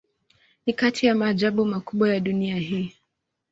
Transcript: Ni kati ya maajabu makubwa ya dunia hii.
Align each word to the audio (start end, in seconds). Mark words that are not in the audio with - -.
Ni 0.65 0.73
kati 0.73 1.05
ya 1.05 1.15
maajabu 1.15 1.65
makubwa 1.65 2.09
ya 2.13 2.19
dunia 2.19 2.55
hii. 2.57 2.93